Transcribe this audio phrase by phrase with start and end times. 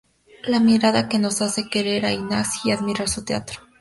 [0.47, 3.59] La mirada que nos hace querer a Ignasi y admirar su teatro.